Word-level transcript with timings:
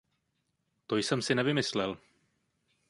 To 0.87 0.97
jsem 0.97 1.21
si 1.21 1.35
nevymyslel. 1.35 1.97